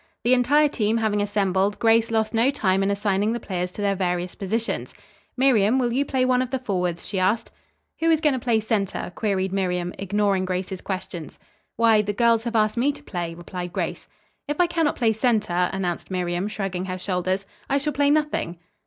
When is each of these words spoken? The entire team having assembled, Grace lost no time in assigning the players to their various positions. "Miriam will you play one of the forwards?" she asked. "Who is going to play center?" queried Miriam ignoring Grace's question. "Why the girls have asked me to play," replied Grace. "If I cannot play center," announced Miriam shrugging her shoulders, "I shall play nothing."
The 0.23 0.33
entire 0.33 0.67
team 0.67 0.97
having 0.97 1.21
assembled, 1.21 1.77
Grace 1.77 2.09
lost 2.09 2.33
no 2.33 2.49
time 2.49 2.81
in 2.81 2.89
assigning 2.89 3.33
the 3.33 3.39
players 3.39 3.69
to 3.73 3.83
their 3.83 3.93
various 3.93 4.33
positions. 4.33 4.95
"Miriam 5.37 5.77
will 5.77 5.91
you 5.93 6.05
play 6.05 6.25
one 6.25 6.41
of 6.41 6.49
the 6.49 6.57
forwards?" 6.57 7.05
she 7.07 7.19
asked. 7.19 7.51
"Who 7.99 8.09
is 8.09 8.19
going 8.19 8.33
to 8.33 8.39
play 8.39 8.61
center?" 8.61 9.11
queried 9.13 9.53
Miriam 9.53 9.93
ignoring 9.99 10.43
Grace's 10.45 10.81
question. 10.81 11.29
"Why 11.75 12.01
the 12.01 12.13
girls 12.13 12.45
have 12.45 12.55
asked 12.55 12.77
me 12.77 12.91
to 12.93 13.03
play," 13.03 13.35
replied 13.35 13.73
Grace. 13.73 14.07
"If 14.47 14.59
I 14.59 14.65
cannot 14.65 14.95
play 14.95 15.13
center," 15.13 15.69
announced 15.71 16.09
Miriam 16.09 16.47
shrugging 16.47 16.85
her 16.85 16.97
shoulders, 16.97 17.45
"I 17.69 17.77
shall 17.77 17.93
play 17.93 18.09
nothing." 18.09 18.57